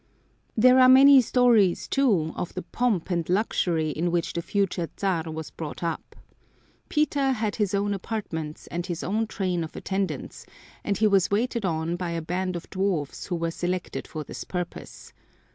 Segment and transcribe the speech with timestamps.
[0.57, 5.25] There are many stories, too, of the pomp and luxury in which the future Czar
[5.29, 6.15] was brought up.
[6.89, 10.47] Peter had his own apartments and his own train of attendants,
[10.83, 14.43] and he was waited on by a band of dwarfs who were selected for this
[14.43, 15.13] purpose.